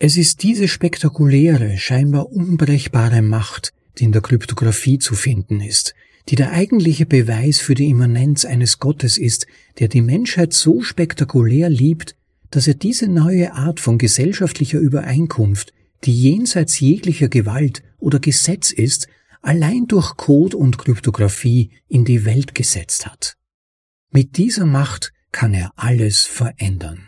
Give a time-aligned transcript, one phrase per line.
[0.00, 5.94] Es ist diese spektakuläre, scheinbar unbrechbare Macht, die in der Kryptographie zu finden ist,
[6.28, 9.48] die der eigentliche Beweis für die Immanenz eines Gottes ist,
[9.80, 12.14] der die Menschheit so spektakulär liebt,
[12.50, 15.72] dass er diese neue Art von gesellschaftlicher Übereinkunft,
[16.04, 19.08] die jenseits jeglicher Gewalt oder Gesetz ist,
[19.42, 23.36] allein durch Code und Kryptographie in die Welt gesetzt hat.
[24.12, 27.07] Mit dieser Macht kann er alles verändern.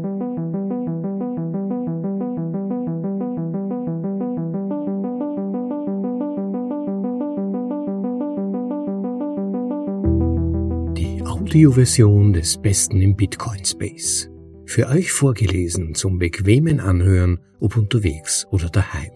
[11.51, 14.29] Audioversion des Besten im Bitcoin Space.
[14.65, 19.11] Für euch vorgelesen zum bequemen Anhören, ob unterwegs oder daheim.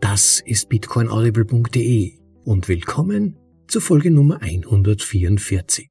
[0.00, 5.90] Das ist bitcoinaudible.de und willkommen zur Folge Nummer 144.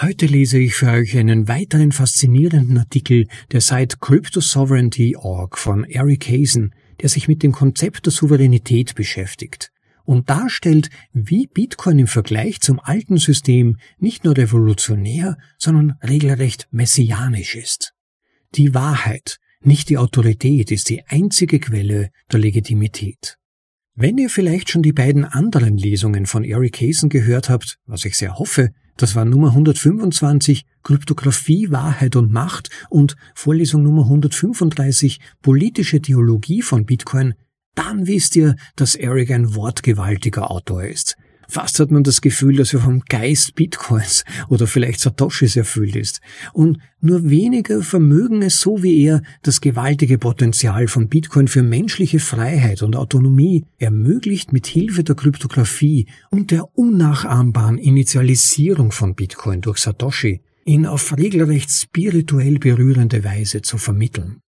[0.00, 6.74] Heute lese ich für euch einen weiteren faszinierenden Artikel der Seite CryptoSovereignty.org von Eric Hazen,
[7.02, 9.70] der sich mit dem Konzept der Souveränität beschäftigt
[10.06, 17.56] und darstellt, wie Bitcoin im Vergleich zum alten System nicht nur revolutionär, sondern regelrecht messianisch
[17.56, 17.92] ist.
[18.54, 23.36] Die Wahrheit, nicht die Autorität, ist die einzige Quelle der Legitimität.
[23.94, 28.16] Wenn ihr vielleicht schon die beiden anderen Lesungen von Eric Hazen gehört habt, was ich
[28.16, 36.00] sehr hoffe, das war Nummer 125 Kryptographie, Wahrheit und Macht und Vorlesung Nummer 135 Politische
[36.00, 37.34] Theologie von Bitcoin,
[37.76, 41.16] dann wisst ihr, dass Eric ein wortgewaltiger Autor ist.
[41.48, 46.20] Fast hat man das Gefühl, dass er vom Geist Bitcoins oder vielleicht Satoshis erfüllt ist.
[46.52, 52.18] Und nur wenige vermögen es so wie er, das gewaltige Potenzial von Bitcoin für menschliche
[52.18, 59.78] Freiheit und Autonomie ermöglicht mit Hilfe der Kryptographie und der unnachahmbaren Initialisierung von Bitcoin durch
[59.78, 64.40] Satoshi, ihn auf regelrecht spirituell berührende Weise zu vermitteln.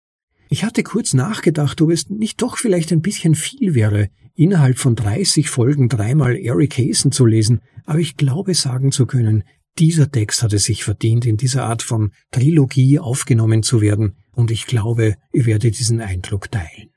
[0.49, 4.95] Ich hatte kurz nachgedacht, ob es nicht doch vielleicht ein bisschen viel wäre, innerhalb von
[4.95, 9.43] 30 Folgen dreimal Eric Hazen zu lesen, aber ich glaube sagen zu können,
[9.77, 14.51] dieser Text hat es sich verdient, in dieser Art von Trilogie aufgenommen zu werden, und
[14.51, 16.89] ich glaube, ihr werdet diesen Eindruck teilen.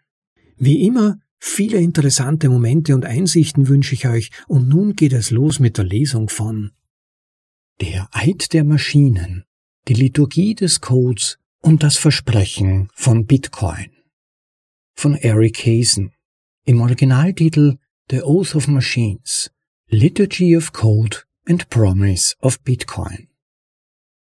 [0.57, 5.59] Wie immer, viele interessante Momente und Einsichten wünsche ich euch, und nun geht es los
[5.59, 6.71] mit der Lesung von
[7.81, 9.45] Der Eid der Maschinen,
[9.89, 13.91] die Liturgie des Codes und das Versprechen von Bitcoin
[15.01, 16.13] von Eric Hazen.
[16.67, 17.79] Im Originaltitel
[18.11, 19.51] The Oath of Machines
[19.89, 23.29] Liturgy of Code and Promise of Bitcoin.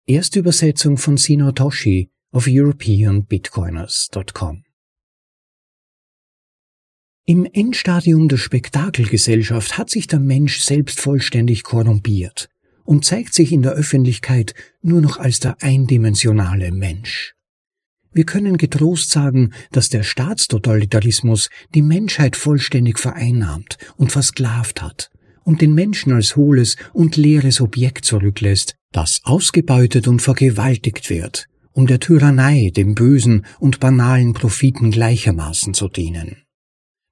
[0.06, 4.64] Erste Übersetzung von Sino Toshi auf europeanbitcoiners.com
[7.26, 12.51] Im Endstadium der Spektakelgesellschaft hat sich der Mensch selbst vollständig korrumpiert
[12.84, 17.34] und zeigt sich in der Öffentlichkeit nur noch als der eindimensionale Mensch.
[18.14, 25.12] Wir können getrost sagen, dass der Staatstotalitarismus die Menschheit vollständig vereinnahmt und versklavt hat
[25.44, 31.88] und den Menschen als hohles und leeres Objekt zurücklässt, das ausgebeutet und vergewaltigt wird, um
[31.88, 36.44] der Tyrannei, dem bösen und banalen Profiten gleichermaßen zu dienen.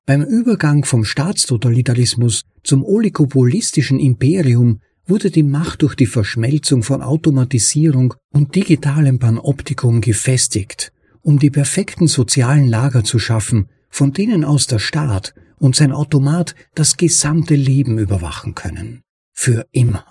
[0.06, 8.14] Beim Übergang vom Staatstotalitarismus zum oligopolistischen Imperium wurde die Macht durch die Verschmelzung von Automatisierung
[8.32, 14.80] und digitalem Panoptikum gefestigt, um die perfekten sozialen Lager zu schaffen, von denen aus der
[14.80, 19.02] Staat und sein Automat das gesamte Leben überwachen können.
[19.34, 20.06] Für immer.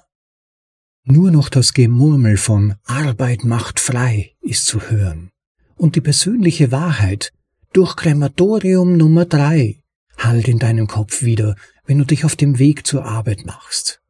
[1.04, 5.30] Nur noch das Gemurmel von Arbeit macht frei ist zu hören.
[5.76, 7.32] Und die persönliche Wahrheit
[7.72, 9.80] durch Krematorium Nummer drei
[10.18, 11.54] halt in deinem Kopf wieder,
[11.86, 14.02] wenn du dich auf dem Weg zur Arbeit machst.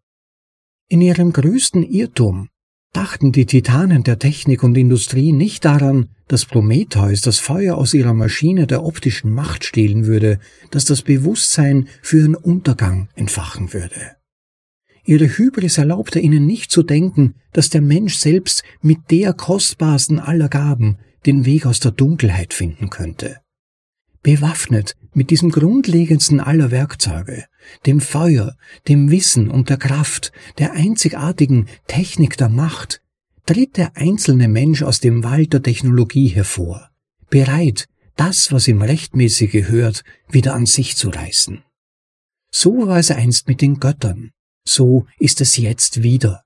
[0.91, 2.49] In ihrem größten Irrtum
[2.95, 8.15] dachten die Titanen der Technik und Industrie nicht daran, dass Prometheus das Feuer aus ihrer
[8.15, 10.39] Maschine der optischen Macht stehlen würde,
[10.71, 14.17] dass das Bewusstsein für ihren Untergang entfachen würde.
[15.05, 20.49] Ihre Hybris erlaubte ihnen nicht zu denken, dass der Mensch selbst mit der kostbarsten aller
[20.49, 20.97] Gaben
[21.27, 23.41] den Weg aus der Dunkelheit finden könnte.
[24.29, 27.47] Bewaffnet mit diesem grundlegendsten aller Werkzeuge,
[27.87, 33.01] dem Feuer, dem Wissen und der Kraft, der einzigartigen Technik der Macht,
[33.47, 36.91] tritt der einzelne Mensch aus dem Wald der Technologie hervor,
[37.31, 41.63] bereit, das, was ihm rechtmäßig gehört, wieder an sich zu reißen.
[42.51, 44.33] So war es einst mit den Göttern,
[44.63, 46.43] so ist es jetzt wieder.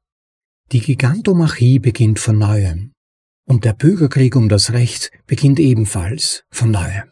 [0.71, 2.93] Die Gigantomachie beginnt von neuem.
[3.45, 7.11] Und der Bürgerkrieg um das Recht beginnt ebenfalls von neuem.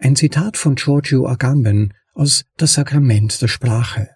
[0.00, 4.10] Ein Zitat von Giorgio Agamben aus Das Sakrament der Sprache.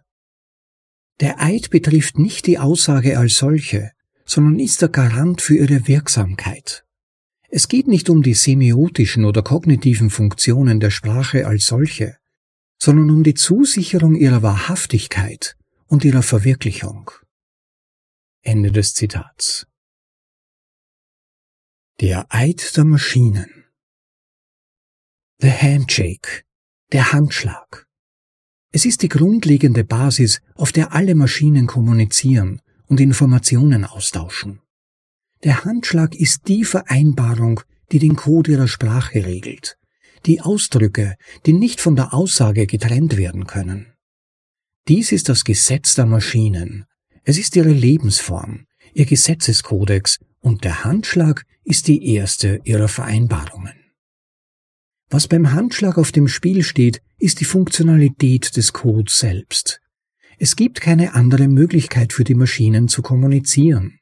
[1.18, 3.90] Der Eid betrifft nicht die Aussage als solche,
[4.24, 6.84] sondern ist der Garant für ihre Wirksamkeit.
[7.48, 12.16] Es geht nicht um die semiotischen oder kognitiven Funktionen der Sprache als solche,
[12.78, 15.56] sondern um die Zusicherung ihrer Wahrhaftigkeit
[15.88, 17.10] und ihrer Verwirklichung.
[18.40, 19.66] Ende des Zitats.
[22.00, 23.61] Der Eid der Maschinen.
[25.42, 26.44] The Handshake,
[26.92, 27.88] der Handschlag.
[28.70, 34.60] Es ist die grundlegende Basis, auf der alle Maschinen kommunizieren und Informationen austauschen.
[35.42, 37.60] Der Handschlag ist die Vereinbarung,
[37.90, 39.78] die den Code ihrer Sprache regelt,
[40.26, 43.92] die Ausdrücke, die nicht von der Aussage getrennt werden können.
[44.86, 46.84] Dies ist das Gesetz der Maschinen,
[47.24, 53.81] es ist ihre Lebensform, ihr Gesetzeskodex und der Handschlag ist die erste ihrer Vereinbarungen.
[55.12, 59.82] Was beim Handschlag auf dem Spiel steht, ist die Funktionalität des Codes selbst.
[60.38, 63.98] Es gibt keine andere Möglichkeit für die Maschinen zu kommunizieren.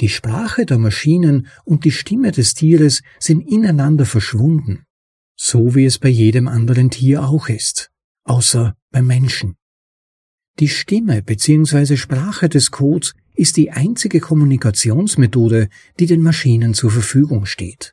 [0.00, 4.86] Die Sprache der Maschinen und die Stimme des Tieres sind ineinander verschwunden,
[5.36, 7.90] so wie es bei jedem anderen Tier auch ist,
[8.24, 9.56] außer beim Menschen.
[10.60, 11.98] Die Stimme bzw.
[11.98, 15.68] Sprache des Codes ist die einzige Kommunikationsmethode,
[16.00, 17.92] die den Maschinen zur Verfügung steht.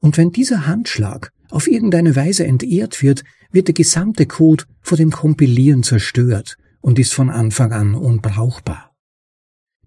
[0.00, 5.10] Und wenn dieser Handschlag auf irgendeine Weise entehrt wird, wird der gesamte Code vor dem
[5.10, 8.94] Kompilieren zerstört und ist von Anfang an unbrauchbar.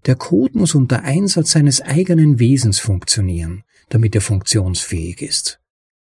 [0.06, 5.60] Der Code muss unter Einsatz seines eigenen Wesens funktionieren, damit er funktionsfähig ist.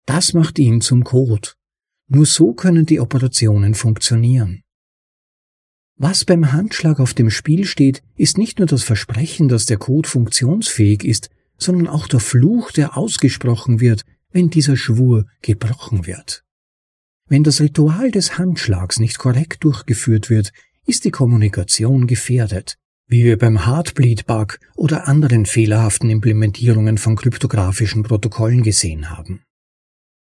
[0.06, 1.50] Das macht ihn zum Code.
[2.06, 4.62] Nur so können die Operationen funktionieren.
[5.96, 10.08] Was beim Handschlag auf dem Spiel steht, ist nicht nur das Versprechen, dass der Code
[10.08, 11.28] funktionsfähig ist,
[11.58, 16.44] sondern auch der Fluch, der ausgesprochen wird, wenn dieser Schwur gebrochen wird.
[17.28, 20.52] Wenn das Ritual des Handschlags nicht korrekt durchgeführt wird,
[20.86, 28.62] ist die Kommunikation gefährdet, wie wir beim Heartbleed-Bug oder anderen fehlerhaften Implementierungen von kryptografischen Protokollen
[28.62, 29.42] gesehen haben.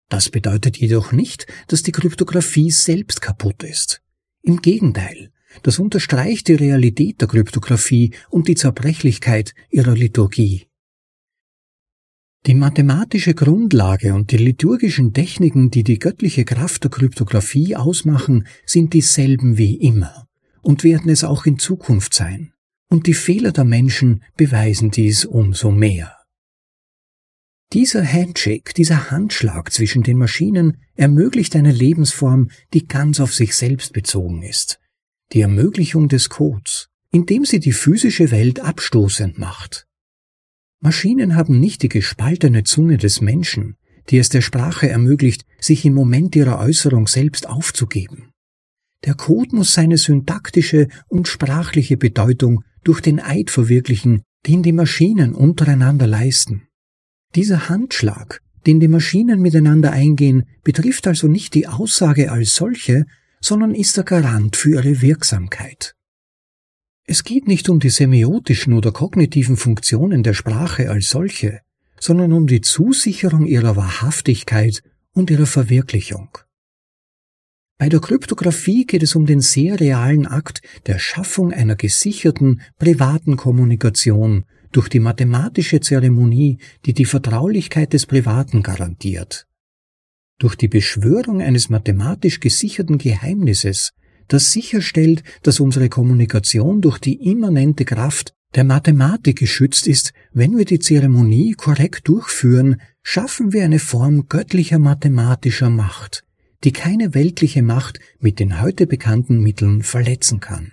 [0.09, 4.03] Das bedeutet jedoch nicht, dass die Kryptographie selbst kaputt ist.
[4.43, 5.33] Im Gegenteil,
[5.63, 10.67] das unterstreicht die Realität der Kryptographie und die Zerbrechlichkeit ihrer Liturgie.
[12.47, 18.93] Die mathematische Grundlage und die liturgischen Techniken, die die göttliche Kraft der Kryptographie ausmachen, sind
[18.93, 20.29] dieselben wie immer
[20.61, 22.53] und werden es auch in Zukunft sein
[22.91, 26.19] und die Fehler der Menschen beweisen dies umso mehr.
[27.73, 33.95] Dieser Handshake, dieser Handschlag zwischen den Maschinen ermöglicht eine Lebensform, die ganz auf sich selbst
[33.95, 34.79] bezogen ist,
[35.33, 39.89] die Ermöglichung des Codes, indem sie die physische Welt abstoßend macht.
[40.85, 43.77] Maschinen haben nicht die gespaltene Zunge des Menschen,
[44.11, 48.33] die es der Sprache ermöglicht, sich im Moment ihrer Äußerung selbst aufzugeben.
[49.07, 55.35] Der Code muss seine syntaktische und sprachliche Bedeutung durch den Eid verwirklichen, den die Maschinen
[55.35, 56.69] untereinander leisten.
[57.35, 63.07] Dieser Handschlag, den die Maschinen miteinander eingehen, betrifft also nicht die Aussage als solche,
[63.41, 65.95] sondern ist der Garant für ihre Wirksamkeit.
[67.07, 71.61] Es geht nicht um die semiotischen oder kognitiven Funktionen der Sprache als solche,
[72.01, 74.83] sondern um die Zusicherung ihrer Wahrhaftigkeit
[75.13, 76.31] und ihrer Verwirklichung.
[77.77, 83.37] Bei der Kryptographie geht es um den sehr realen Akt der Schaffung einer gesicherten, privaten
[83.37, 89.47] Kommunikation durch die mathematische Zeremonie, die die Vertraulichkeit des Privaten garantiert.
[90.39, 93.93] Durch die Beschwörung eines mathematisch gesicherten Geheimnisses,
[94.29, 100.65] das sicherstellt, dass unsere Kommunikation durch die immanente Kraft der Mathematik geschützt ist, wenn wir
[100.65, 106.25] die Zeremonie korrekt durchführen, schaffen wir eine Form göttlicher mathematischer Macht,
[106.63, 110.73] die keine weltliche Macht mit den heute bekannten Mitteln verletzen kann.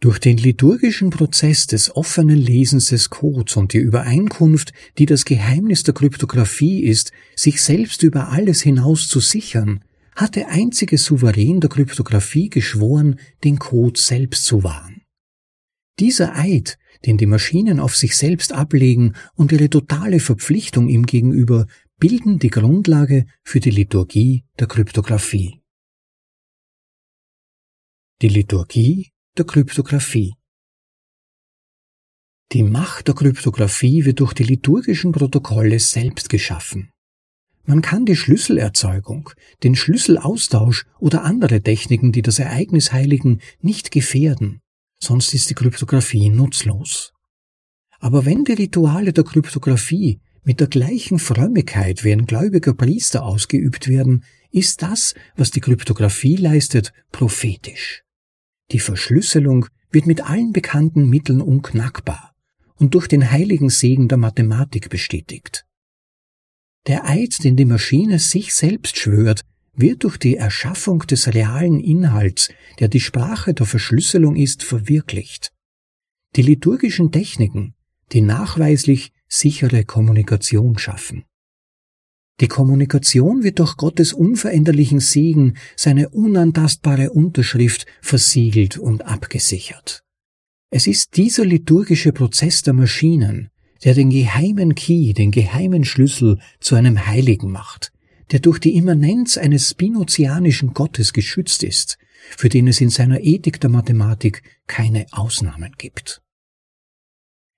[0.00, 5.82] Durch den liturgischen Prozess des offenen Lesens des Codes und die Übereinkunft, die das Geheimnis
[5.82, 9.82] der Kryptographie ist, sich selbst über alles hinaus zu sichern,
[10.16, 15.02] hat der einzige Souverän der Kryptographie geschworen, den Code selbst zu wahren.
[15.98, 21.66] Dieser Eid, den die Maschinen auf sich selbst ablegen und ihre totale Verpflichtung ihm gegenüber,
[21.98, 25.60] bilden die Grundlage für die Liturgie der Kryptographie.
[28.22, 30.34] Die Liturgie der Kryptographie
[32.52, 36.93] Die Macht der Kryptographie wird durch die liturgischen Protokolle selbst geschaffen.
[37.66, 39.30] Man kann die Schlüsselerzeugung,
[39.62, 44.60] den Schlüsselaustausch oder andere Techniken, die das Ereignis heiligen, nicht gefährden,
[44.98, 47.12] sonst ist die Kryptographie nutzlos.
[48.00, 53.88] Aber wenn die Rituale der Kryptographie mit der gleichen Frömmigkeit wie ein gläubiger Priester ausgeübt
[53.88, 58.02] werden, ist das, was die Kryptographie leistet, prophetisch.
[58.72, 62.34] Die Verschlüsselung wird mit allen bekannten Mitteln unknackbar
[62.76, 65.64] und durch den heiligen Segen der Mathematik bestätigt.
[66.86, 69.40] Der Eid, den die Maschine sich selbst schwört,
[69.74, 75.52] wird durch die Erschaffung des realen Inhalts, der die Sprache der Verschlüsselung ist, verwirklicht.
[76.36, 77.74] Die liturgischen Techniken,
[78.12, 81.24] die nachweislich sichere Kommunikation schaffen.
[82.40, 90.02] Die Kommunikation wird durch Gottes unveränderlichen Segen, seine unantastbare Unterschrift versiegelt und abgesichert.
[90.70, 93.50] Es ist dieser liturgische Prozess der Maschinen,
[93.84, 97.92] der den geheimen Key, den geheimen Schlüssel zu einem Heiligen macht,
[98.32, 101.98] der durch die Immanenz eines spinozianischen Gottes geschützt ist,
[102.36, 106.22] für den es in seiner Ethik der Mathematik keine Ausnahmen gibt.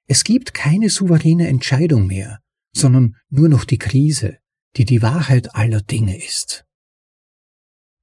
[0.09, 2.40] Es gibt keine souveräne Entscheidung mehr,
[2.73, 4.38] sondern nur noch die Krise,
[4.76, 6.65] die die Wahrheit aller Dinge ist.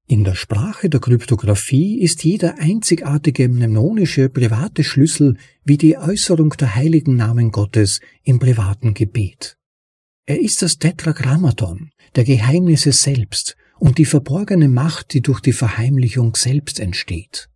[0.07, 6.75] In der Sprache der Kryptographie ist jeder einzigartige mnemonische private Schlüssel wie die Äußerung der
[6.75, 9.57] heiligen Namen Gottes im privaten Gebet.
[10.25, 16.35] Er ist das Tetragrammaton, der Geheimnisse selbst und die verborgene Macht, die durch die Verheimlichung
[16.35, 17.49] selbst entsteht.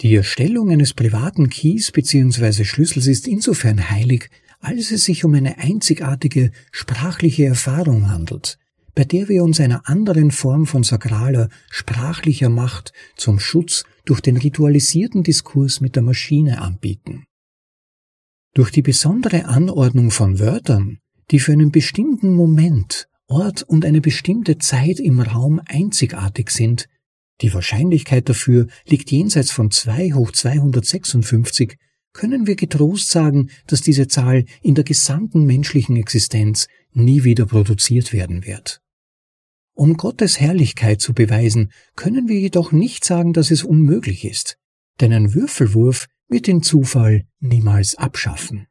[0.00, 2.64] Die Erstellung eines privaten Keys bzw.
[2.64, 8.58] Schlüssels ist insofern heilig, als es sich um eine einzigartige sprachliche Erfahrung handelt,
[9.00, 14.36] bei der wir uns einer anderen Form von sakraler, sprachlicher Macht zum Schutz durch den
[14.36, 17.24] ritualisierten Diskurs mit der Maschine anbieten.
[18.52, 20.98] Durch die besondere Anordnung von Wörtern,
[21.30, 26.86] die für einen bestimmten Moment, Ort und eine bestimmte Zeit im Raum einzigartig sind,
[27.40, 31.78] die Wahrscheinlichkeit dafür liegt jenseits von 2 hoch 256,
[32.12, 38.12] können wir getrost sagen, dass diese Zahl in der gesamten menschlichen Existenz nie wieder produziert
[38.12, 38.82] werden wird.
[39.80, 44.58] Um Gottes Herrlichkeit zu beweisen, können wir jedoch nicht sagen, dass es unmöglich ist,
[45.00, 48.66] denn ein Würfelwurf wird den Zufall niemals abschaffen.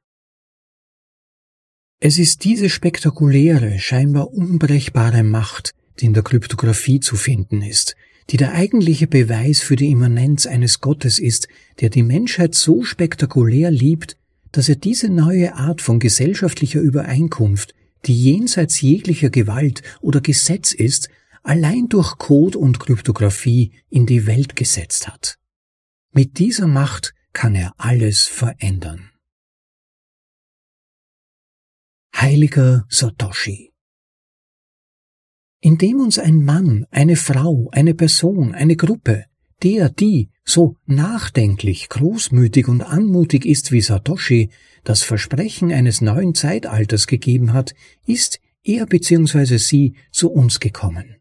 [2.00, 7.96] Es ist diese spektakuläre, scheinbar unbrechbare Macht, die in der Kryptographie zu finden ist,
[8.30, 11.48] die der eigentliche Beweis für die Immanenz eines Gottes ist,
[11.80, 14.16] der die Menschheit so spektakulär liebt,
[14.52, 17.74] dass er diese neue Art von gesellschaftlicher Übereinkunft,
[18.06, 21.10] die jenseits jeglicher Gewalt oder Gesetz ist,
[21.44, 25.38] allein durch Code und Kryptographie in die Welt gesetzt hat.
[26.12, 29.12] Mit dieser Macht kann er alles verändern.
[32.16, 33.70] Heiliger Satoshi
[35.62, 39.26] indem uns ein Mann, eine Frau, eine Person, eine Gruppe,
[39.64, 44.50] der, die so nachdenklich, großmütig und anmutig ist wie Satoshi,
[44.84, 47.76] das Versprechen eines neuen Zeitalters gegeben hat,
[48.06, 49.58] ist er bzw.
[49.58, 51.16] sie zu uns gekommen.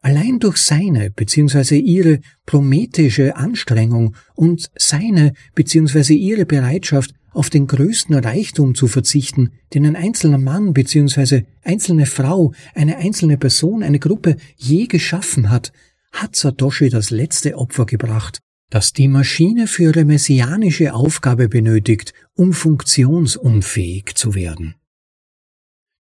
[0.00, 1.76] Allein durch seine bzw.
[1.78, 6.14] ihre prometheische Anstrengung und seine bzw.
[6.14, 11.44] ihre Bereitschaft, auf den größten Reichtum zu verzichten, den ein einzelner Mann bzw.
[11.62, 15.72] einzelne Frau, eine einzelne Person, eine Gruppe je geschaffen hat,
[16.12, 22.52] hat Satoshi das letzte Opfer gebracht, das die Maschine für ihre messianische Aufgabe benötigt, um
[22.52, 24.74] funktionsunfähig zu werden.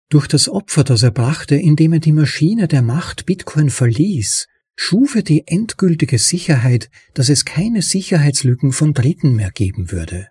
[0.09, 5.15] Durch das Opfer, das er brachte, indem er die Maschine der Macht Bitcoin verließ, schuf
[5.15, 10.27] er die endgültige Sicherheit, dass es keine Sicherheitslücken von Dritten mehr geben würde.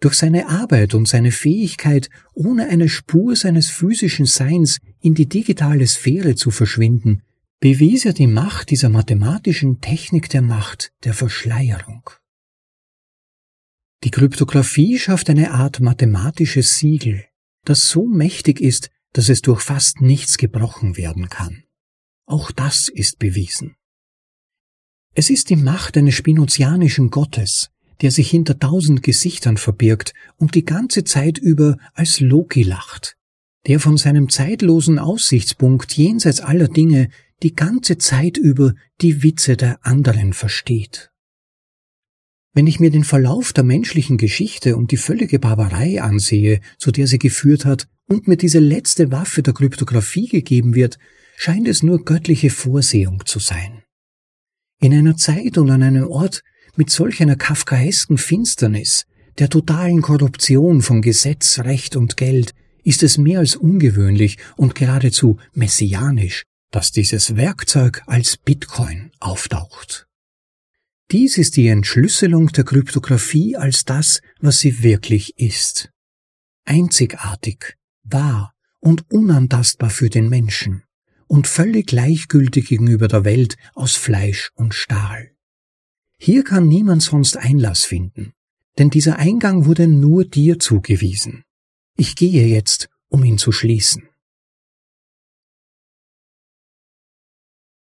[0.00, 5.86] Durch seine Arbeit und seine Fähigkeit, ohne eine Spur seines physischen Seins in die digitale
[5.86, 7.22] Sphäre zu verschwinden,
[7.60, 12.10] bewies er die Macht dieser mathematischen Technik der Macht der Verschleierung.
[14.04, 17.24] Die Kryptographie schafft eine Art mathematisches Siegel,
[17.64, 21.64] das so mächtig ist, dass es durch fast nichts gebrochen werden kann.
[22.26, 23.76] Auch das ist bewiesen.
[25.14, 27.70] Es ist die Macht eines spinozianischen Gottes,
[28.02, 33.16] der sich hinter tausend Gesichtern verbirgt und die ganze Zeit über als Loki lacht,
[33.66, 37.08] der von seinem zeitlosen Aussichtspunkt jenseits aller Dinge
[37.42, 41.10] die ganze Zeit über die Witze der anderen versteht.
[42.54, 47.06] Wenn ich mir den Verlauf der menschlichen Geschichte und die völlige Barbarei ansehe, zu der
[47.06, 50.98] sie geführt hat, und mir diese letzte Waffe der Kryptographie gegeben wird,
[51.36, 53.82] scheint es nur göttliche Vorsehung zu sein.
[54.80, 56.42] In einer Zeit und an einem Ort,
[56.76, 59.06] mit solch einer kafkaesken Finsternis,
[59.38, 65.38] der totalen Korruption von Gesetz, Recht und Geld, ist es mehr als ungewöhnlich und geradezu
[65.52, 70.06] messianisch, dass dieses Werkzeug als Bitcoin auftaucht.
[71.12, 75.90] Dies ist die Entschlüsselung der Kryptographie als das, was sie wirklich ist.
[76.64, 80.82] Einzigartig, wahr und unantastbar für den Menschen
[81.28, 85.32] und völlig gleichgültig gegenüber der Welt aus Fleisch und Stahl.
[86.18, 88.32] Hier kann niemand sonst Einlass finden,
[88.78, 91.44] denn dieser Eingang wurde nur dir zugewiesen.
[91.96, 94.05] Ich gehe jetzt, um ihn zu schließen.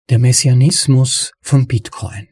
[0.10, 2.28] Der Messianismus von Bitcoin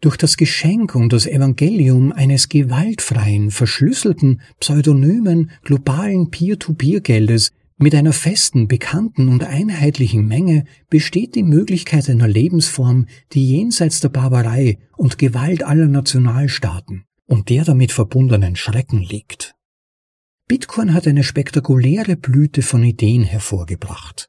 [0.00, 8.66] durch das Geschenk und das Evangelium eines gewaltfreien, verschlüsselten, pseudonymen, globalen Peer-to-Peer-Geldes mit einer festen,
[8.66, 15.62] bekannten und einheitlichen Menge besteht die Möglichkeit einer Lebensform, die jenseits der Barbarei und Gewalt
[15.62, 19.54] aller Nationalstaaten und der damit verbundenen Schrecken liegt.
[20.48, 24.28] Bitcoin hat eine spektakuläre Blüte von Ideen hervorgebracht.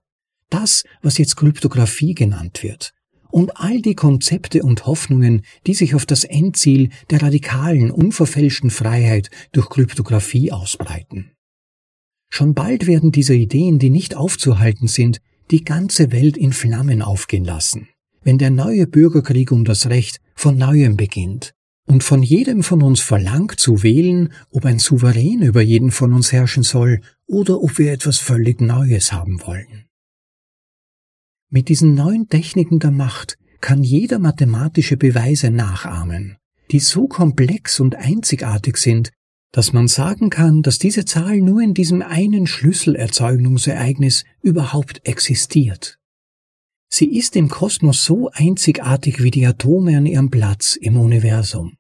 [0.50, 2.94] Das, was jetzt Kryptographie genannt wird,
[3.32, 9.30] und all die Konzepte und Hoffnungen, die sich auf das Endziel der radikalen, unverfälschten Freiheit
[9.52, 11.32] durch Kryptographie ausbreiten.
[12.30, 15.20] Schon bald werden diese Ideen, die nicht aufzuhalten sind,
[15.52, 17.90] die ganze Welt in Flammen aufgehen lassen,
[18.22, 21.54] wenn der neue Bürgerkrieg um das Recht von neuem beginnt
[21.88, 26.32] und von jedem von uns verlangt zu wählen, ob ein Souverän über jeden von uns
[26.32, 29.89] herrschen soll oder ob wir etwas völlig Neues haben wollen.
[31.52, 36.38] Mit diesen neuen Techniken der Macht kann jeder mathematische Beweise nachahmen,
[36.70, 39.12] die so komplex und einzigartig sind,
[39.52, 45.98] dass man sagen kann, dass diese Zahl nur in diesem einen Schlüsselerzeugungsereignis überhaupt existiert.
[46.88, 51.78] Sie ist im Kosmos so einzigartig wie die Atome an ihrem Platz im Universum.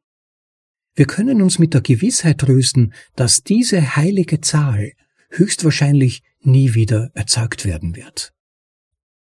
[0.95, 4.93] Wir können uns mit der Gewissheit trösten, dass diese heilige Zahl
[5.29, 8.33] höchstwahrscheinlich nie wieder erzeugt werden wird.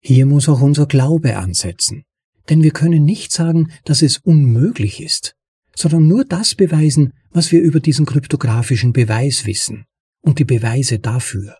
[0.07, 2.03] Hier muss auch unser Glaube ansetzen,
[2.47, 5.35] denn wir können nicht sagen, dass es unmöglich ist,
[5.75, 9.85] sondern nur das beweisen, was wir über diesen kryptografischen Beweis wissen
[10.21, 11.57] und die Beweise dafür.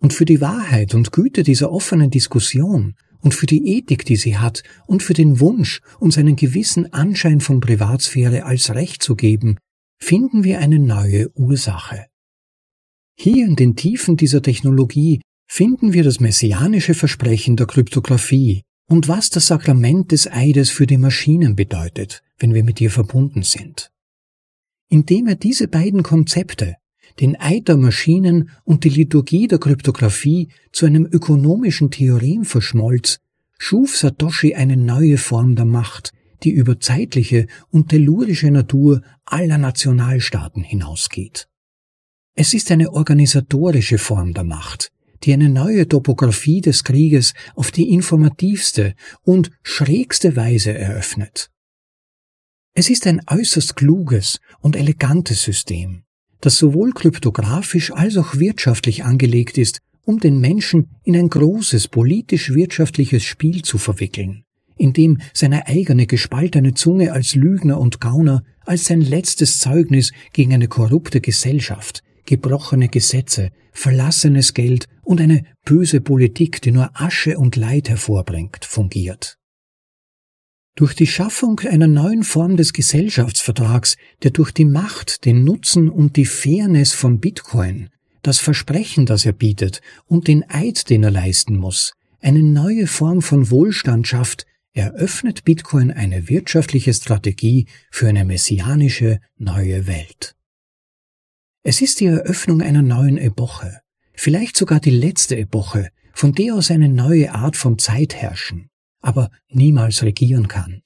[0.00, 4.38] Und für die Wahrheit und Güte dieser offenen Diskussion und für die Ethik, die sie
[4.38, 9.56] hat und für den Wunsch, uns einen gewissen Anschein von Privatsphäre als Recht zu geben,
[10.00, 12.06] finden wir eine neue Ursache.
[13.14, 19.30] Hier in den Tiefen dieser Technologie finden wir das messianische Versprechen der Kryptographie und was
[19.30, 23.90] das Sakrament des Eides für die Maschinen bedeutet, wenn wir mit ihr verbunden sind.
[24.88, 26.76] Indem er diese beiden Konzepte,
[27.20, 33.18] den Eid der Maschinen und die Liturgie der Kryptographie zu einem ökonomischen Theorem verschmolz,
[33.58, 40.62] schuf Satoshi eine neue Form der Macht, die über zeitliche und tellurische Natur aller Nationalstaaten
[40.62, 41.48] hinausgeht.
[42.34, 44.91] Es ist eine organisatorische Form der Macht,
[45.24, 51.50] die eine neue Topographie des Krieges auf die informativste und schrägste Weise eröffnet.
[52.74, 56.04] Es ist ein äußerst kluges und elegantes System,
[56.40, 63.22] das sowohl kryptografisch als auch wirtschaftlich angelegt ist, um den Menschen in ein großes politisch-wirtschaftliches
[63.22, 64.44] Spiel zu verwickeln,
[64.76, 70.54] in dem seine eigene gespaltene Zunge als Lügner und Gauner als sein letztes Zeugnis gegen
[70.54, 77.56] eine korrupte Gesellschaft, gebrochene Gesetze, verlassenes Geld und eine böse Politik, die nur Asche und
[77.56, 79.38] Leid hervorbringt, fungiert.
[80.74, 86.16] Durch die Schaffung einer neuen Form des Gesellschaftsvertrags, der durch die Macht, den Nutzen und
[86.16, 87.90] die Fairness von Bitcoin,
[88.22, 93.20] das Versprechen, das er bietet und den Eid, den er leisten muss, eine neue Form
[93.20, 100.34] von Wohlstand schafft, eröffnet Bitcoin eine wirtschaftliche Strategie für eine messianische neue Welt.
[101.64, 103.82] Es ist die Eröffnung einer neuen Epoche,
[104.14, 108.68] vielleicht sogar die letzte Epoche, von der aus eine neue Art von Zeit herrschen,
[109.00, 110.82] aber niemals regieren kann.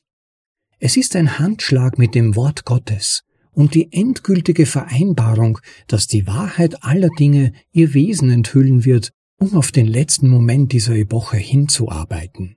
[0.78, 6.84] Es ist ein Handschlag mit dem Wort Gottes und die endgültige Vereinbarung, dass die Wahrheit
[6.84, 12.55] aller Dinge ihr Wesen enthüllen wird, um auf den letzten Moment dieser Epoche hinzuarbeiten.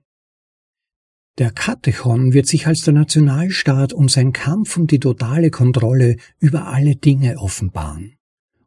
[1.40, 6.66] Der Katechon wird sich als der Nationalstaat und sein Kampf um die totale Kontrolle über
[6.66, 8.12] alle Dinge offenbaren.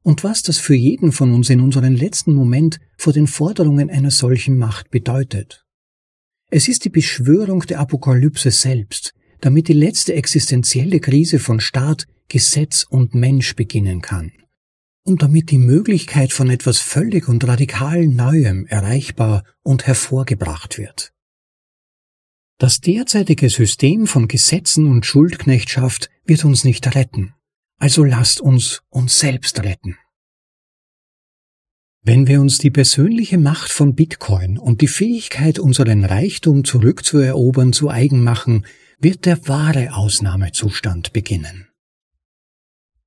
[0.02, 4.10] Und was das für jeden von uns in unserem letzten Moment vor den Forderungen einer
[4.10, 5.68] solchen Macht bedeutet.
[6.50, 12.88] Es ist die Beschwörung der Apokalypse selbst, damit die letzte existenzielle Krise von Staat, Gesetz
[12.90, 14.32] und Mensch beginnen kann.
[15.06, 21.12] Und damit die Möglichkeit von etwas völlig und radikal Neuem erreichbar und hervorgebracht wird.
[22.60, 27.34] Das derzeitige System von Gesetzen und Schuldknechtschaft wird uns nicht retten,
[27.80, 29.98] also lasst uns uns selbst retten.
[32.06, 37.89] Wenn wir uns die persönliche Macht von Bitcoin und die Fähigkeit, unseren Reichtum zurückzuerobern, zu
[37.89, 38.66] eigen machen,
[39.00, 41.70] wird der wahre Ausnahmezustand beginnen.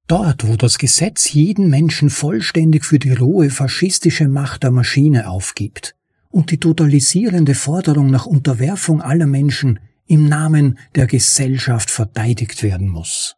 [0.07, 5.96] Dort, wo das Gesetz jeden Menschen vollständig für die rohe faschistische Macht der Maschine aufgibt
[6.37, 13.37] und die totalisierende Forderung nach Unterwerfung aller Menschen im Namen der Gesellschaft verteidigt werden muss.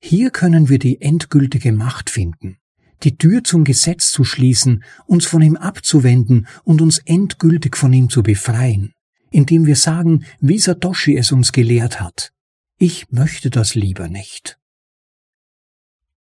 [0.00, 2.58] Hier können wir die endgültige Macht finden,
[3.02, 8.08] die Tür zum Gesetz zu schließen, uns von ihm abzuwenden und uns endgültig von ihm
[8.08, 8.92] zu befreien,
[9.32, 12.32] indem wir sagen, wie Satoshi es uns gelehrt hat.
[12.78, 14.60] Ich möchte das lieber nicht.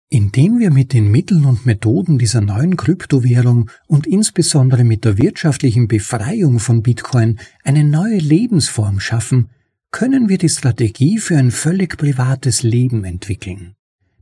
[0.08, 5.88] Indem wir mit den Mitteln und Methoden dieser neuen Kryptowährung und insbesondere mit der wirtschaftlichen
[5.88, 9.50] Befreiung von Bitcoin eine neue Lebensform schaffen,
[9.90, 13.76] können wir die Strategie für ein völlig privates Leben entwickeln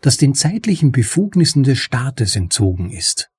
[0.04, 3.30] das den zeitlichen Befugnissen des Staates entzogen ist.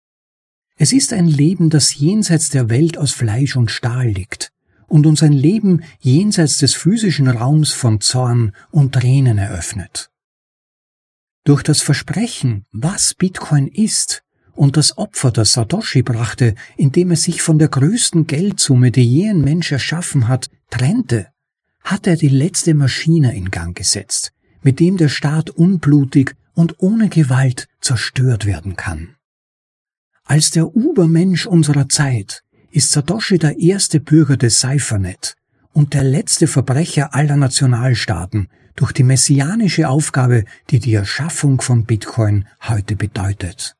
[0.77, 4.51] Es ist ein Leben, das jenseits der Welt aus Fleisch und Stahl liegt
[4.87, 10.09] und uns ein Leben jenseits des physischen Raums von Zorn und Tränen eröffnet.
[11.45, 17.41] Durch das Versprechen, was Bitcoin ist, und das Opfer, das Satoshi brachte, indem er sich
[17.41, 21.27] von der größten Geldsumme, die je ein Mensch erschaffen hat, trennte,
[21.81, 24.31] hat er die letzte Maschine in Gang gesetzt,
[24.63, 29.15] mit dem der Staat unblutig und ohne Gewalt zerstört werden kann.
[30.23, 35.35] Als der Ubermensch unserer Zeit ist Satoshi der erste Bürger des Cyphernet
[35.75, 42.47] und der letzte Verbrecher aller Nationalstaaten durch die messianische Aufgabe, die die Erschaffung von Bitcoin
[42.63, 43.75] heute bedeutet.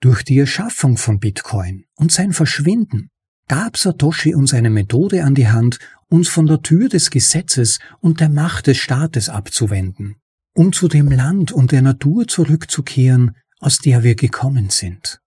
[0.00, 3.10] Durch die Erschaffung von Bitcoin und sein Verschwinden
[3.48, 8.20] gab Satoshi uns eine Methode an die Hand, uns von der Tür des Gesetzes und
[8.20, 10.16] der Macht des Staates abzuwenden
[10.54, 15.20] um zu dem Land und der Natur zurückzukehren, aus der wir gekommen sind.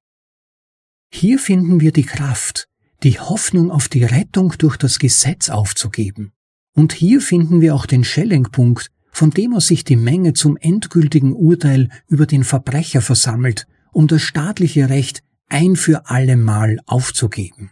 [1.13, 2.68] Hier finden wir die Kraft,
[3.03, 6.31] die Hoffnung auf die Rettung durch das Gesetz aufzugeben.
[6.73, 11.33] Und hier finden wir auch den Schellingpunkt, von dem aus sich die Menge zum endgültigen
[11.33, 17.71] Urteil über den Verbrecher versammelt, um das staatliche Recht ein für allemal aufzugeben.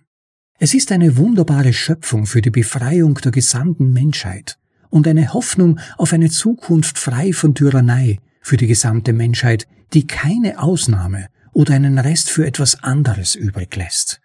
[0.58, 4.58] Es ist eine wunderbare Schöpfung für die Befreiung der gesamten Menschheit,
[4.90, 10.62] und eine Hoffnung auf eine Zukunft frei von Tyrannei für die gesamte Menschheit, die keine
[10.62, 14.22] Ausnahme oder einen Rest für etwas anderes übrig lässt.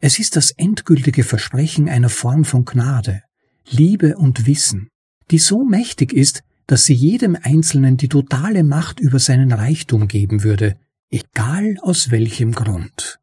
[0.00, 3.22] Es ist das endgültige Versprechen einer Form von Gnade,
[3.68, 4.88] Liebe und Wissen,
[5.30, 10.44] die so mächtig ist, dass sie jedem Einzelnen die totale Macht über seinen Reichtum geben
[10.44, 10.76] würde,
[11.10, 13.18] egal aus welchem Grund.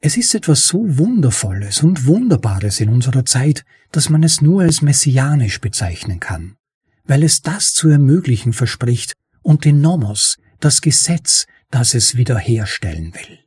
[0.00, 4.80] Es ist etwas so Wundervolles und Wunderbares in unserer Zeit, dass man es nur als
[4.80, 6.56] messianisch bezeichnen kann,
[7.04, 13.38] weil es das zu ermöglichen verspricht und den Nomos, das Gesetz, das es wiederherstellen will.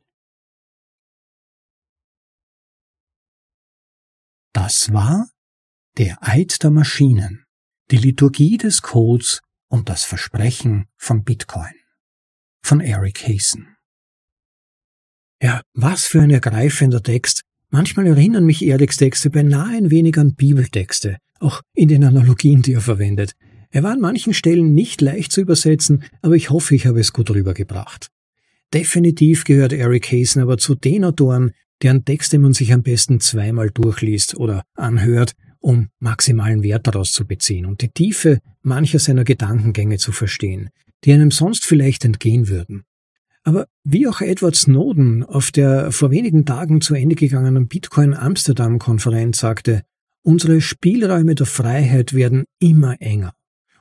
[4.54, 5.28] Das war
[5.98, 7.44] der Eid der Maschinen,
[7.90, 11.74] die Liturgie des Codes und das Versprechen von Bitcoin
[12.64, 13.76] von Eric Hasen.
[15.42, 17.42] Ja, was für ein ergreifender Text.
[17.68, 22.72] Manchmal erinnern mich Eriks Texte beinahe ein wenig an Bibeltexte, auch in den Analogien, die
[22.74, 23.32] er verwendet.
[23.70, 27.12] Er war an manchen Stellen nicht leicht zu übersetzen, aber ich hoffe, ich habe es
[27.12, 28.08] gut rübergebracht.
[28.72, 33.70] Definitiv gehört Eric Hasen aber zu den Autoren, deren Texte man sich am besten zweimal
[33.70, 39.98] durchliest oder anhört, um maximalen Wert daraus zu beziehen und die Tiefe mancher seiner Gedankengänge
[39.98, 40.70] zu verstehen,
[41.04, 42.84] die einem sonst vielleicht entgehen würden.
[43.44, 48.78] Aber wie auch Edward Snowden auf der vor wenigen Tagen zu Ende gegangenen Bitcoin Amsterdam
[48.78, 49.82] Konferenz sagte,
[50.22, 53.34] unsere Spielräume der Freiheit werden immer enger.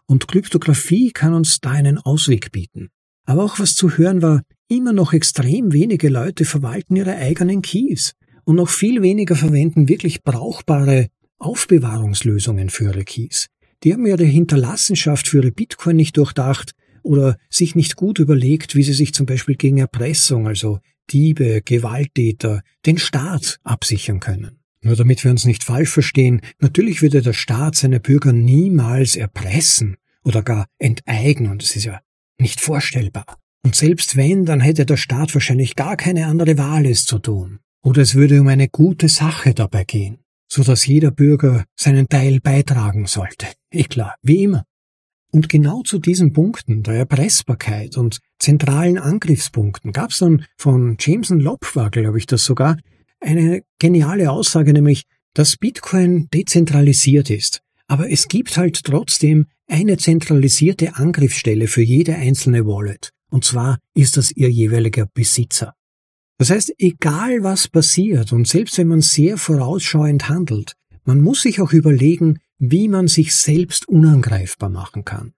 [0.06, 2.89] Und Kryptographie kann uns da einen Ausweg bieten.
[3.25, 8.13] Aber auch was zu hören war, immer noch extrem wenige Leute verwalten ihre eigenen Keys
[8.43, 11.07] und noch viel weniger verwenden wirklich brauchbare
[11.38, 13.47] Aufbewahrungslösungen für ihre Keys.
[13.83, 18.83] Die haben ihre Hinterlassenschaft für ihre Bitcoin nicht durchdacht, oder sich nicht gut überlegt, wie
[18.83, 20.79] sie sich zum Beispiel gegen Erpressung, also
[21.12, 24.59] Diebe, Gewalttäter, den Staat absichern können.
[24.81, 29.97] Nur damit wir uns nicht falsch verstehen, natürlich würde der Staat seine Bürger niemals erpressen
[30.23, 31.99] oder gar enteignen, das ist ja
[32.39, 33.26] nicht vorstellbar.
[33.65, 37.60] Und selbst wenn, dann hätte der Staat wahrscheinlich gar keine andere Wahl, es zu tun.
[37.84, 40.19] Oder es würde um eine gute Sache dabei gehen,
[40.50, 43.48] so dass jeder Bürger seinen Teil beitragen sollte.
[43.76, 44.65] Eh klar, wie immer.
[45.32, 51.39] Und genau zu diesen Punkten der Erpressbarkeit und zentralen Angriffspunkten gab es dann von Jameson
[51.39, 52.78] Lopfer, glaube ich das sogar,
[53.19, 57.63] eine geniale Aussage, nämlich, dass Bitcoin dezentralisiert ist.
[57.88, 63.12] Aber es gibt halt trotzdem eine zentralisierte Angriffsstelle für jede einzelne Wallet.
[63.30, 65.74] Und zwar ist das ihr jeweiliger Besitzer.
[66.38, 70.74] Das heißt, egal was passiert und selbst wenn man sehr vorausschauend handelt,
[71.06, 75.34] man muss sich auch überlegen, wie man sich selbst unangreifbar machen kann.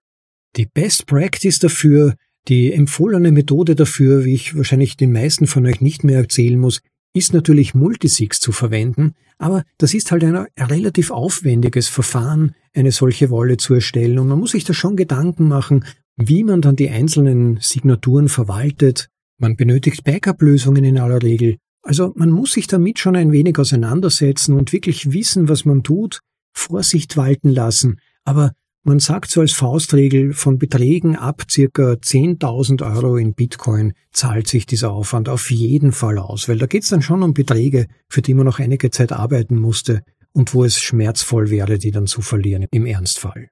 [0.56, 2.16] Die Best Practice dafür,
[2.48, 6.82] die empfohlene Methode dafür, wie ich wahrscheinlich den meisten von euch nicht mehr erzählen muss,
[7.16, 13.30] ist natürlich Multisigs zu verwenden, aber das ist halt ein relativ aufwendiges Verfahren, eine solche
[13.30, 15.86] Wolle zu erstellen und man muss sich da schon Gedanken machen,
[16.18, 19.10] wie man dann die einzelnen Signaturen verwaltet.
[19.38, 21.58] Man benötigt Backup-Lösungen in aller Regel.
[21.82, 26.20] Also man muss sich damit schon ein wenig auseinandersetzen und wirklich wissen, was man tut,
[26.54, 28.00] Vorsicht walten lassen.
[28.24, 28.54] Aber
[28.86, 34.66] man sagt so als Faustregel, von Beträgen ab circa 10.000 Euro in Bitcoin zahlt sich
[34.66, 38.36] dieser Aufwand auf jeden Fall aus, weil da geht's dann schon um Beträge, für die
[38.36, 42.68] man noch einige Zeit arbeiten musste und wo es schmerzvoll wäre, die dann zu verlieren
[42.72, 43.50] im Ernstfall.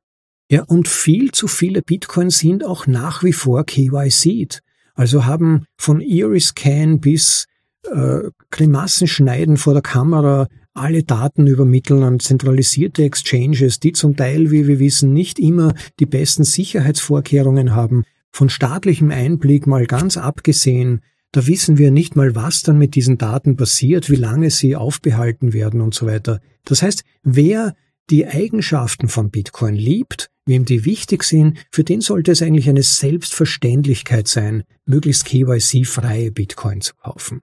[0.52, 4.60] Ja, und viel zu viele Bitcoins sind auch nach wie vor KYC.
[4.94, 7.48] Also haben von Iris-Scan bis
[7.92, 14.52] äh, Grimassen schneiden vor der Kamera alle Daten übermitteln an zentralisierte Exchanges, die zum Teil,
[14.52, 18.04] wie wir wissen, nicht immer die besten Sicherheitsvorkehrungen haben.
[18.32, 23.18] Von staatlichem Einblick mal ganz abgesehen, da wissen wir nicht mal, was dann mit diesen
[23.18, 26.40] Daten passiert, wie lange sie aufbehalten werden und so weiter.
[26.64, 27.76] Das heißt, wer
[28.10, 32.84] die Eigenschaften von Bitcoin liebt, wem die wichtig sind, für den sollte es eigentlich eine
[32.84, 37.42] Selbstverständlichkeit sein, möglichst KYC-freie Bitcoin zu kaufen.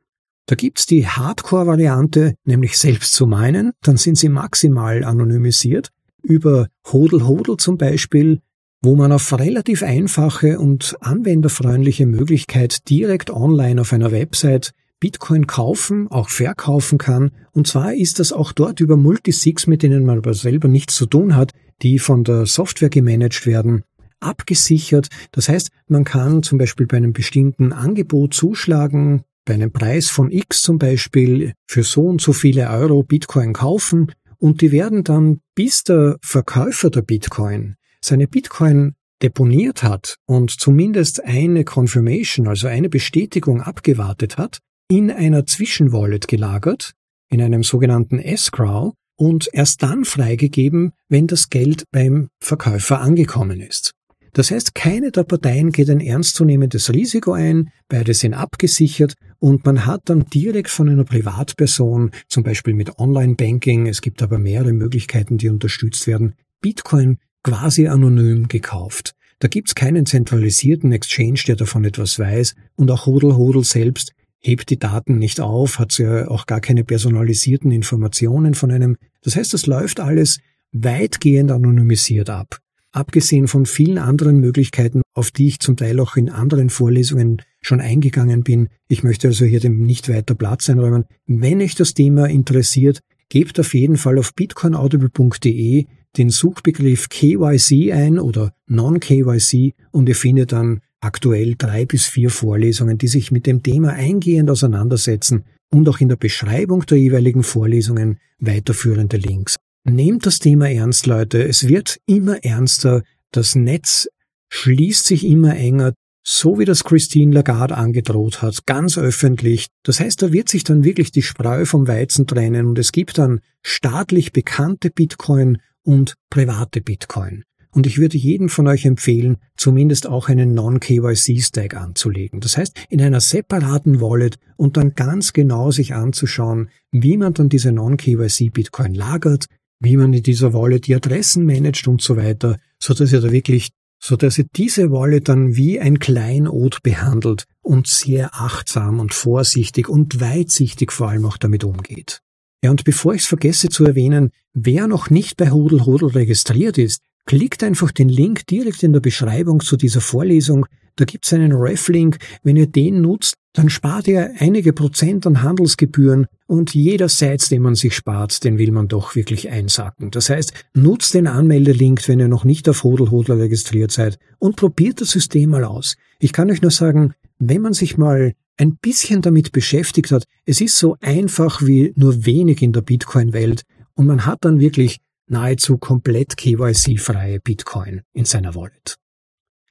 [0.51, 5.91] Da gibt's die Hardcore-Variante, nämlich selbst zu meinen, dann sind sie maximal anonymisiert,
[6.25, 8.41] über Hodel Hodel zum Beispiel,
[8.83, 16.09] wo man auf relativ einfache und anwenderfreundliche Möglichkeit direkt online auf einer Website Bitcoin kaufen,
[16.09, 17.31] auch verkaufen kann.
[17.53, 21.07] Und zwar ist das auch dort über Multisigs, mit denen man aber selber nichts zu
[21.07, 23.85] tun hat, die von der Software gemanagt werden,
[24.19, 25.11] abgesichert.
[25.31, 30.31] Das heißt, man kann zum Beispiel bei einem bestimmten Angebot zuschlagen, bei einem Preis von
[30.31, 35.41] X zum Beispiel für so und so viele Euro Bitcoin kaufen und die werden dann,
[35.55, 42.89] bis der Verkäufer der Bitcoin seine Bitcoin deponiert hat und zumindest eine Confirmation, also eine
[42.89, 46.93] Bestätigung abgewartet hat, in einer Zwischenwallet gelagert,
[47.29, 53.93] in einem sogenannten Escrow und erst dann freigegeben, wenn das Geld beim Verkäufer angekommen ist.
[54.33, 59.87] Das heißt, keine der Parteien geht ein ernstzunehmendes Risiko ein, beide sind abgesichert und man
[59.87, 65.39] hat dann direkt von einer Privatperson, zum Beispiel mit Online-Banking, es gibt aber mehrere Möglichkeiten,
[65.39, 69.15] die unterstützt werden, Bitcoin quasi anonym gekauft.
[69.39, 74.69] Da gibt's keinen zentralisierten Exchange, der davon etwas weiß und auch Hodel Hodel selbst hebt
[74.69, 78.97] die Daten nicht auf, hat ja auch gar keine personalisierten Informationen von einem.
[79.23, 80.39] Das heißt, das läuft alles
[80.73, 82.59] weitgehend anonymisiert ab.
[82.93, 87.81] Abgesehen von vielen anderen Möglichkeiten, auf die ich zum Teil auch in anderen Vorlesungen schon
[87.81, 88.69] eingegangen bin.
[88.89, 91.05] Ich möchte also hier dem nicht weiter Platz einräumen.
[91.27, 98.19] Wenn euch das Thema interessiert, gebt auf jeden Fall auf bitcoinaudible.de den Suchbegriff KYC ein
[98.19, 103.63] oder Non-KYC und ihr findet dann aktuell drei bis vier Vorlesungen, die sich mit dem
[103.63, 109.57] Thema eingehend auseinandersetzen und auch in der Beschreibung der jeweiligen Vorlesungen weiterführende Links.
[109.85, 111.43] Nehmt das Thema ernst, Leute.
[111.43, 113.03] Es wird immer ernster.
[113.31, 114.09] Das Netz
[114.51, 119.69] schließt sich immer enger, so wie das Christine Lagarde angedroht hat, ganz öffentlich.
[119.83, 123.19] Das heißt, da wird sich dann wirklich die Spreu vom Weizen trennen und es gibt
[123.19, 127.45] dann staatlich bekannte Bitcoin und private Bitcoin.
[127.73, 132.41] Und ich würde jedem von euch empfehlen, zumindest auch einen Non-KYC-Stack anzulegen.
[132.41, 137.49] Das heißt, in einer separaten Wallet und dann ganz genau sich anzuschauen, wie man dann
[137.49, 139.47] diese Non-KYC-Bitcoin lagert,
[139.79, 143.31] wie man in dieser Wallet die Adressen managt und so weiter, so dass ihr da
[143.31, 143.71] wirklich,
[144.01, 149.89] so dass ihr diese Wallet dann wie ein Kleinod behandelt und sehr achtsam und vorsichtig
[149.89, 152.23] und weitsichtig vor allem auch damit umgeht.
[152.65, 156.79] Ja, und bevor ich es vergesse zu erwähnen, wer noch nicht bei Hodel Hodel registriert
[156.79, 160.67] ist, klickt einfach den Link direkt in der Beschreibung zu dieser Vorlesung.
[160.97, 162.19] Da gibt's einen Ref-Link.
[162.43, 167.63] Wenn ihr den nutzt, dann spart ihr einige Prozent an Handelsgebühren und jeder Seits, den
[167.63, 170.11] man sich spart, den will man doch wirklich einsacken.
[170.11, 175.01] Das heißt, nutzt den Anmeldelink, wenn ihr noch nicht auf Hodelhodler registriert seid und probiert
[175.01, 175.95] das System mal aus.
[176.19, 180.61] Ich kann euch nur sagen, wenn man sich mal ein bisschen damit beschäftigt hat, es
[180.61, 183.63] ist so einfach wie nur wenig in der Bitcoin-Welt
[183.95, 184.99] und man hat dann wirklich
[185.31, 188.97] nahezu komplett KYC-freie Bitcoin in seiner Wallet.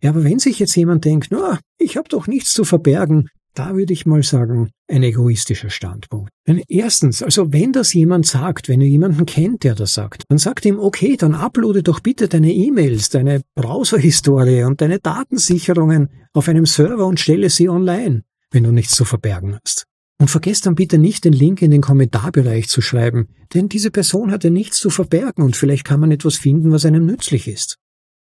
[0.02, 3.76] Ja, aber wenn sich jetzt jemand denkt, na, ich habe doch nichts zu verbergen, da
[3.76, 6.30] würde ich mal sagen, ein egoistischer Standpunkt.
[6.48, 10.38] Denn erstens, also wenn das jemand sagt, wenn ihr jemanden kennt, der das sagt, dann
[10.38, 16.48] sagt ihm, okay, dann uploade doch bitte deine E-Mails, deine Browserhistorie und deine Datensicherungen auf
[16.48, 19.89] einem Server und stelle sie online, wenn du nichts zu verbergen hast.
[20.20, 24.32] Und vergesst dann bitte nicht, den Link in den Kommentarbereich zu schreiben, denn diese Person
[24.32, 27.78] hatte nichts zu verbergen und vielleicht kann man etwas finden, was einem nützlich ist.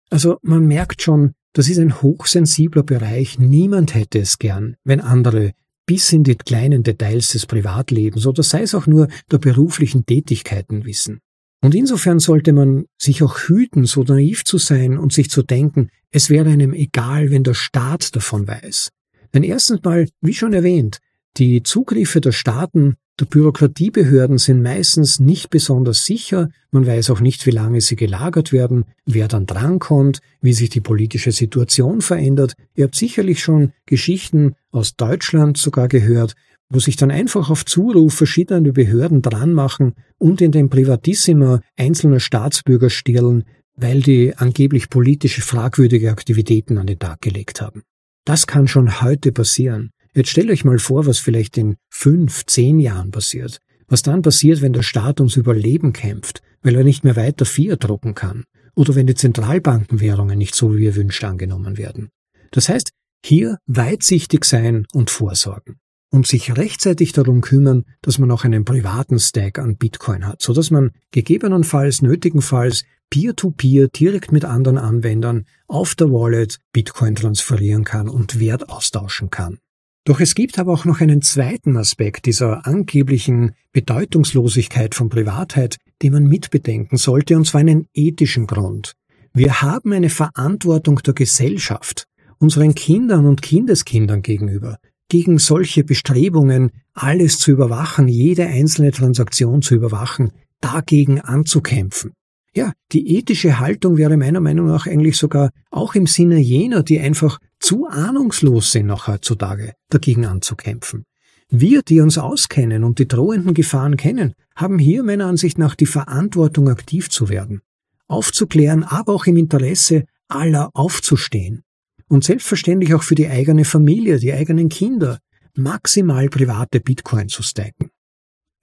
[0.09, 3.39] Also man merkt schon, das ist ein hochsensibler Bereich.
[3.39, 5.53] Niemand hätte es gern, wenn andere
[5.87, 10.85] bis in die kleinen Details des Privatlebens oder sei es auch nur der beruflichen Tätigkeiten
[10.85, 11.19] wissen.
[11.63, 15.89] Und insofern sollte man sich auch hüten, so naiv zu sein und sich zu denken,
[16.11, 18.89] es wäre einem egal, wenn der Staat davon weiß.
[19.33, 20.99] Denn erstens mal, wie schon erwähnt,
[21.37, 27.45] die Zugriffe der Staaten, der Bürokratiebehörden sind meistens nicht besonders sicher, man weiß auch nicht,
[27.45, 32.53] wie lange sie gelagert werden, wer dann drankommt, wie sich die politische Situation verändert.
[32.75, 36.35] Ihr habt sicherlich schon Geschichten aus Deutschland sogar gehört,
[36.69, 42.19] wo sich dann einfach auf Zuruf verschiedene Behörden dran machen und in den Privatissima einzelner
[42.19, 43.45] Staatsbürger stirlen,
[43.75, 47.83] weil die angeblich politische fragwürdige Aktivitäten an den Tag gelegt haben.
[48.25, 49.91] Das kann schon heute passieren.
[50.17, 53.61] Jetzt stellt euch mal vor, was vielleicht in fünf, zehn Jahren passiert.
[53.87, 57.83] Was dann passiert, wenn der Staat ums Überleben kämpft, weil er nicht mehr weiter Fiat
[57.83, 58.43] drucken kann.
[58.73, 62.09] Oder wenn die Zentralbankenwährungen nicht so wie ihr wünscht angenommen werden.
[62.49, 65.75] Das heißt, hier weitsichtig sein und vorsorgen
[66.11, 70.51] und sich rechtzeitig darum kümmern, dass man auch einen privaten Stack an Bitcoin hat, so
[70.51, 77.83] dass man gegebenenfalls, nötigenfalls peer-to-peer -peer direkt mit anderen Anwendern auf der Wallet Bitcoin transferieren
[77.83, 79.59] kann und Wert austauschen kann.
[80.07, 86.13] Doch es gibt aber auch noch einen zweiten Aspekt dieser angeblichen Bedeutungslosigkeit von Privatheit, den
[86.13, 88.93] man mitbedenken sollte, und zwar einen ethischen Grund.
[89.33, 94.77] Wir haben eine Verantwortung der Gesellschaft, unseren Kindern und Kindeskindern gegenüber,
[95.09, 102.13] gegen solche Bestrebungen, alles zu überwachen, jede einzelne Transaktion zu überwachen, dagegen anzukämpfen.
[102.57, 106.99] Ja, die ethische Haltung wäre meiner Meinung nach eigentlich sogar auch im Sinne jener, die
[106.99, 111.03] einfach zu ahnungslos sind noch heutzutage, dagegen anzukämpfen.
[111.49, 115.85] Wir, die uns auskennen und die drohenden Gefahren kennen, haben hier meiner Ansicht nach die
[115.85, 117.61] Verantwortung, aktiv zu werden,
[118.07, 121.61] aufzuklären, aber auch im Interesse aller aufzustehen
[122.07, 125.19] und selbstverständlich auch für die eigene Familie, die eigenen Kinder,
[125.53, 127.91] maximal private Bitcoin zu stacken.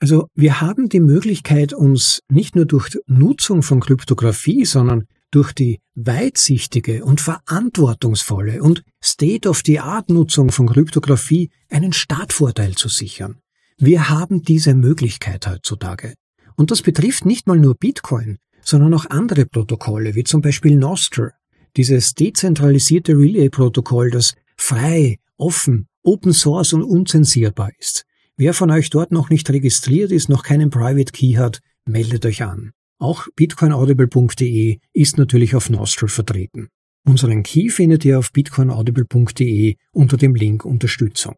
[0.01, 5.81] Also wir haben die Möglichkeit, uns nicht nur durch Nutzung von Kryptographie, sondern durch die
[5.95, 13.39] weitsichtige und verantwortungsvolle und State-of-the-Art-Nutzung von Kryptographie einen Startvorteil zu sichern.
[13.77, 16.15] Wir haben diese Möglichkeit heutzutage.
[16.57, 21.33] Und das betrifft nicht mal nur Bitcoin, sondern auch andere Protokolle, wie zum Beispiel Nostr,
[21.77, 28.05] dieses dezentralisierte Relay-Protokoll, das frei, offen, Open Source und unzensierbar ist.
[28.37, 32.42] Wer von euch dort noch nicht registriert ist, noch keinen Private Key hat, meldet euch
[32.42, 32.73] an.
[32.99, 36.68] Auch bitcoinaudible.de ist natürlich auf Nostr vertreten.
[37.07, 41.37] Unseren Key findet ihr auf bitcoinaudible.de unter dem Link Unterstützung.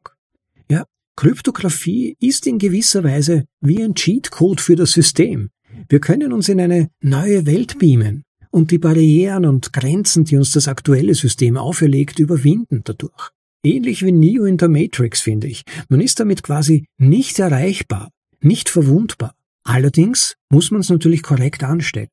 [0.71, 0.85] Ja,
[1.17, 5.51] Kryptographie ist in gewisser Weise wie ein Cheatcode für das System.
[5.89, 8.25] Wir können uns in eine neue Welt beamen,
[8.57, 13.31] und die Barrieren und Grenzen, die uns das aktuelle System auferlegt, überwinden dadurch.
[13.65, 15.63] Ähnlich wie Neo in der Matrix, finde ich.
[15.89, 19.35] Man ist damit quasi nicht erreichbar, nicht verwundbar.
[19.65, 22.09] Allerdings muss man es natürlich korrekt anstellen.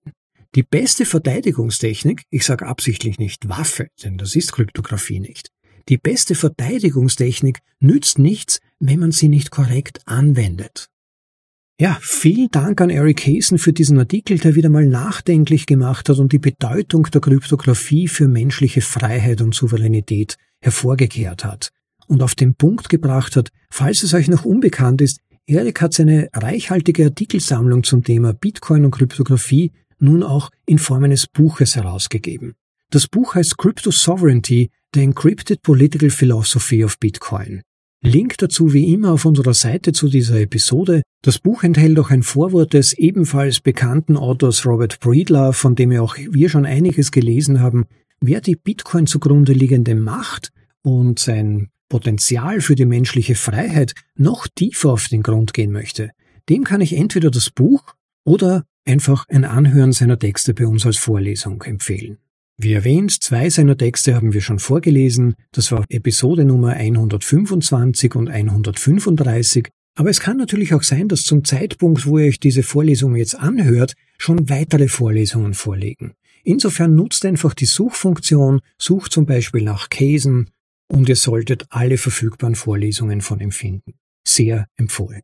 [0.55, 5.49] Die beste Verteidigungstechnik, ich sage absichtlich nicht Waffe, denn das ist Kryptographie nicht,
[5.89, 10.89] die beste Verteidigungstechnik nützt nichts, wenn man sie nicht korrekt anwendet.
[11.79, 16.19] Ja, vielen Dank an Eric Hasen für diesen Artikel, der wieder mal nachdenklich gemacht hat
[16.19, 21.71] und die Bedeutung der Kryptographie für menschliche Freiheit und Souveränität hervorgekehrt hat
[22.07, 26.29] und auf den Punkt gebracht hat, falls es euch noch unbekannt ist, Eric hat seine
[26.33, 32.53] reichhaltige Artikelsammlung zum Thema Bitcoin und Kryptographie nun auch in Form eines Buches herausgegeben.
[32.91, 37.63] Das Buch heißt Crypto Sovereignty, The Encrypted Political Philosophy of Bitcoin.
[38.05, 41.03] Link dazu wie immer auf unserer Seite zu dieser Episode.
[41.21, 46.01] Das Buch enthält auch ein Vorwort des ebenfalls bekannten Autors Robert Breedlove, von dem ja
[46.01, 47.85] auch wir schon einiges gelesen haben.
[48.19, 50.49] Wer die Bitcoin zugrunde liegende Macht
[50.81, 56.11] und sein Potenzial für die menschliche Freiheit noch tiefer auf den Grund gehen möchte,
[56.49, 57.95] dem kann ich entweder das Buch
[58.25, 62.17] oder einfach ein Anhören seiner Texte bei uns als Vorlesung empfehlen.
[62.63, 65.35] Wie erwähnt, zwei seiner Texte haben wir schon vorgelesen.
[65.51, 69.67] Das war Episode Nummer 125 und 135.
[69.95, 73.37] Aber es kann natürlich auch sein, dass zum Zeitpunkt, wo ihr euch diese Vorlesung jetzt
[73.37, 76.13] anhört, schon weitere Vorlesungen vorliegen.
[76.45, 80.49] Insofern nutzt einfach die Suchfunktion, sucht zum Beispiel nach Käsen
[80.87, 83.95] und ihr solltet alle verfügbaren Vorlesungen von ihm finden.
[84.25, 85.21] Sehr empfohlen.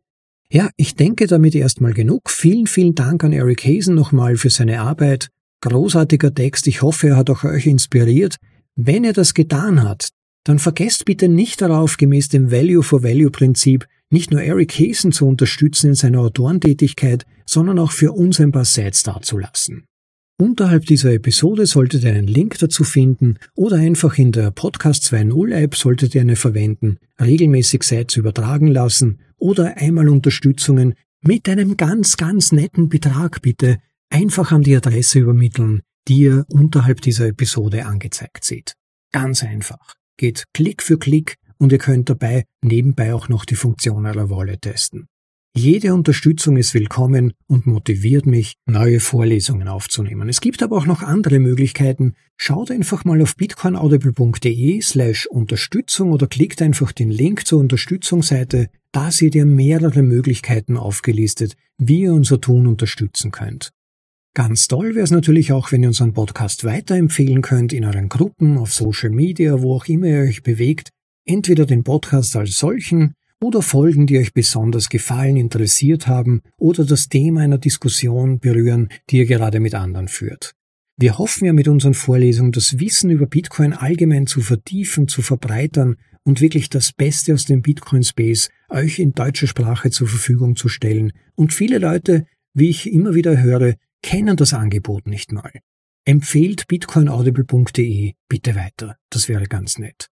[0.52, 2.30] Ja, ich denke damit erstmal genug.
[2.30, 5.30] Vielen, vielen Dank an Eric Hazen nochmal für seine Arbeit.
[5.62, 8.38] Großartiger Text, ich hoffe, er hat auch euch inspiriert.
[8.76, 10.10] Wenn er das getan hat,
[10.46, 15.12] dann vergesst bitte nicht darauf, gemäß dem Value for Value Prinzip nicht nur Eric Hasen
[15.12, 19.86] zu unterstützen in seiner Autorentätigkeit, sondern auch für uns ein paar Sites dazulassen.
[20.42, 25.52] Unterhalb dieser Episode solltet ihr einen Link dazu finden oder einfach in der Podcast 2.0
[25.54, 32.16] App solltet ihr eine verwenden, regelmäßig Sites übertragen lassen oder einmal Unterstützungen mit einem ganz,
[32.16, 33.80] ganz netten Betrag bitte
[34.10, 38.74] einfach an die Adresse übermitteln, die ihr unterhalb dieser Episode angezeigt seht.
[39.12, 39.96] Ganz einfach.
[40.18, 44.62] Geht Klick für Klick und ihr könnt dabei nebenbei auch noch die Funktion eurer Wallet
[44.62, 45.08] testen.
[45.56, 50.30] Jede Unterstützung ist willkommen und motiviert mich, neue Vorlesungen aufzunehmen.
[50.30, 52.14] Es gibt aber auch noch andere Möglichkeiten.
[52.38, 58.70] Schaut einfach mal auf bitcoinaudible.de slash Unterstützung oder klickt einfach den Link zur Unterstützungsseite.
[58.92, 63.72] Da seht ihr mehrere Möglichkeiten aufgelistet, wie ihr unser Tun unterstützen könnt.
[64.40, 68.58] Ganz toll wäre es natürlich auch, wenn ihr unseren Podcast weiterempfehlen könnt in euren Gruppen,
[68.58, 70.92] auf Social Media, wo auch immer ihr euch bewegt.
[71.26, 77.10] Entweder den Podcast als solchen oder Folgen, die euch besonders gefallen, interessiert haben oder das
[77.10, 80.54] Thema einer Diskussion berühren, die ihr gerade mit anderen führt.
[80.96, 85.98] Wir hoffen ja mit unseren Vorlesungen das Wissen über Bitcoin allgemein zu vertiefen, zu verbreitern
[86.24, 90.70] und wirklich das Beste aus dem Bitcoin Space euch in deutscher Sprache zur Verfügung zu
[90.70, 91.12] stellen.
[91.36, 95.52] Und viele Leute, wie ich immer wieder höre, kennen das Angebot nicht mal.
[96.06, 98.98] Empfehlt bitcoinaudible.de bitte weiter.
[99.10, 100.08] Das wäre ganz nett.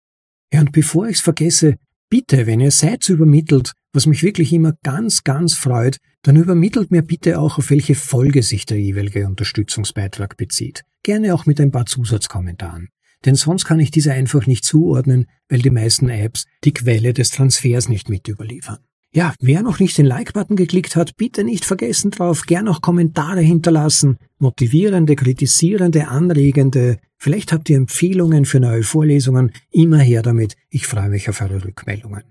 [0.51, 1.77] Ja, und bevor ich's vergesse,
[2.09, 7.01] Bitte, wenn ihr Sites übermittelt, was mich wirklich immer ganz, ganz freut, dann übermittelt mir
[7.01, 10.83] bitte auch, auf welche Folge sich der jeweilige Unterstützungsbeitrag bezieht.
[11.03, 12.89] Gerne auch mit ein paar Zusatzkommentaren.
[13.25, 17.31] Denn sonst kann ich diese einfach nicht zuordnen, weil die meisten Apps die Quelle des
[17.31, 18.79] Transfers nicht mit überliefern.
[19.16, 23.39] Ja, wer noch nicht den Like-Button geklickt hat, bitte nicht vergessen drauf, gern auch Kommentare
[23.39, 26.97] hinterlassen, motivierende, kritisierende, anregende.
[27.18, 30.57] Vielleicht habt ihr Empfehlungen für neue Vorlesungen, immer her damit.
[30.70, 32.24] Ich freue mich auf eure Rückmeldungen.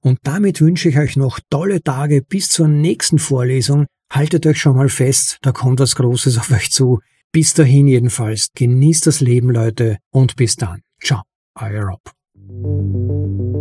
[0.00, 3.84] Und damit wünsche ich euch noch tolle Tage bis zur nächsten Vorlesung.
[4.10, 7.00] Haltet euch schon mal fest, da kommt was Großes auf euch zu.
[7.30, 10.80] Bis dahin jedenfalls, genießt das Leben, Leute, und bis dann.
[10.98, 11.20] Ciao,
[11.60, 13.51] euer Rob.